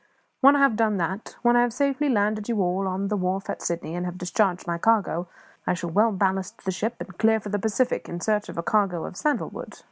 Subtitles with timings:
[0.39, 3.51] "When I have done that when I have safely landed you all on the wharf
[3.51, 5.27] at Sydney, and have discharged my cargo,
[5.67, 8.63] I shall well ballast the ship and clear for the Pacific in search of a
[8.63, 9.77] cargo of sandal wood.